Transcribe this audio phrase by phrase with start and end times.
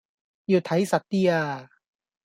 [0.45, 1.69] 要睇實啲呀